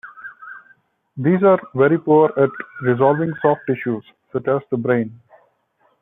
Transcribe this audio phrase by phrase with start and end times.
[1.15, 2.49] These are very poor at
[2.81, 5.19] resolving soft tissues, such as the brain.